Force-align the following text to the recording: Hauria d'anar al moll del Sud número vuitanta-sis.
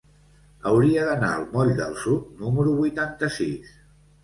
Hauria 0.69 1.03
d'anar 1.09 1.29
al 1.35 1.45
moll 1.51 1.75
del 1.81 1.95
Sud 2.05 2.33
número 2.47 2.75
vuitanta-sis. 2.81 3.79